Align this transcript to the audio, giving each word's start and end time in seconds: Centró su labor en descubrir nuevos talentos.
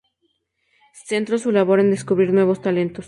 Centró 1.05 1.37
su 1.37 1.51
labor 1.51 1.79
en 1.79 1.91
descubrir 1.91 2.33
nuevos 2.33 2.59
talentos. 2.63 2.99